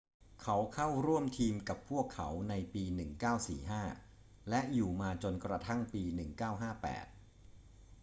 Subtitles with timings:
[0.41, 2.83] เขาเข้าร่วมทีมกับพวกเขาในปี
[3.67, 7.07] 1945 และอยู่มาจนกระทั่งปี 1958